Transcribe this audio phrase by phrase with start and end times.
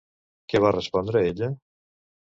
[0.53, 1.51] Què va respondre ella?